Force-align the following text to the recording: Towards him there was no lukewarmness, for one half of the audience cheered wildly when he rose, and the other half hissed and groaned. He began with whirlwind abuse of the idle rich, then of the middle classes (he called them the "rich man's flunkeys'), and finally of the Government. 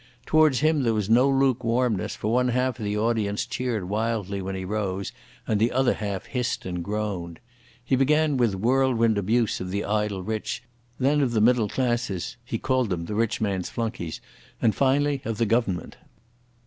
Towards 0.25 0.61
him 0.61 0.81
there 0.81 0.95
was 0.95 1.11
no 1.11 1.29
lukewarmness, 1.29 2.15
for 2.15 2.33
one 2.33 2.47
half 2.47 2.79
of 2.79 2.85
the 2.85 2.97
audience 2.97 3.45
cheered 3.45 3.87
wildly 3.87 4.41
when 4.41 4.55
he 4.55 4.65
rose, 4.65 5.11
and 5.45 5.59
the 5.61 5.71
other 5.71 5.93
half 5.93 6.25
hissed 6.25 6.65
and 6.65 6.83
groaned. 6.83 7.39
He 7.85 7.95
began 7.95 8.35
with 8.35 8.55
whirlwind 8.55 9.19
abuse 9.19 9.61
of 9.61 9.69
the 9.69 9.85
idle 9.85 10.23
rich, 10.23 10.63
then 10.99 11.21
of 11.21 11.33
the 11.33 11.39
middle 11.39 11.69
classes 11.69 12.35
(he 12.43 12.57
called 12.57 12.89
them 12.89 13.05
the 13.05 13.13
"rich 13.13 13.41
man's 13.41 13.69
flunkeys'), 13.69 14.21
and 14.59 14.73
finally 14.73 15.21
of 15.23 15.37
the 15.37 15.45
Government. 15.45 15.97